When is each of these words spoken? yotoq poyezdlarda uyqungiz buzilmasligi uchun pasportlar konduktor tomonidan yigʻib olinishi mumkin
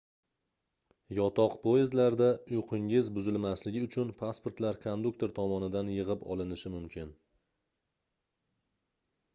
yotoq 1.17 1.57
poyezdlarda 1.65 2.29
uyqungiz 2.55 3.11
buzilmasligi 3.17 3.83
uchun 3.89 4.15
pasportlar 4.23 4.81
konduktor 4.87 5.35
tomonidan 5.41 5.93
yigʻib 5.99 6.27
olinishi 6.37 6.75
mumkin 6.79 7.15